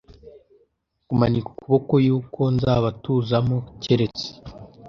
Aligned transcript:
kumanika 1.07 1.47
ukuboko 1.53 1.93
yuko 2.05 2.41
nzabatuzamo 2.55 3.57
keretse 3.81 4.27